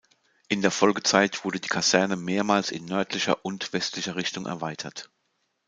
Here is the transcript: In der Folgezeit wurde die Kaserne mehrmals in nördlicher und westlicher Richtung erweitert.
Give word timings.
In 0.47 0.63
der 0.63 0.71
Folgezeit 0.71 1.45
wurde 1.45 1.59
die 1.59 1.67
Kaserne 1.69 2.15
mehrmals 2.15 2.71
in 2.71 2.85
nördlicher 2.85 3.45
und 3.45 3.71
westlicher 3.71 4.15
Richtung 4.15 4.47
erweitert. 4.47 5.11